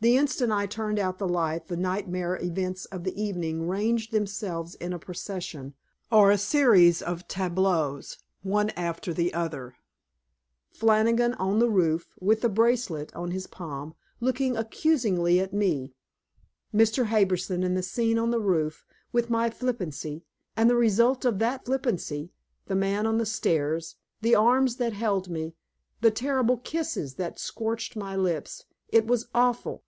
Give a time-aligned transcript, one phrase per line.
[0.00, 4.74] The instant I turned out the light the nightmare events of the evening ranged themselves
[4.74, 5.72] in a procession,
[6.12, 9.76] or a series of tableaus, one after the other;
[10.68, 15.94] Flannigan on the roof, with the bracelet on his palm, looking accusingly at me;
[16.74, 17.06] Mr.
[17.06, 20.22] Harbison and the scene on the roof, with my flippancy;
[20.54, 22.30] and the result of that flippancy
[22.66, 25.54] the man on the stairs, the arms that held me,
[26.02, 29.82] the terrible kisses that had scorched my lips it was awful!